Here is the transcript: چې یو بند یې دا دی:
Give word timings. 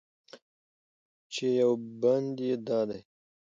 چې 1.33 1.45
یو 1.61 1.71
بند 2.01 2.35
یې 2.47 2.55
دا 2.67 2.79
دی: 2.89 2.99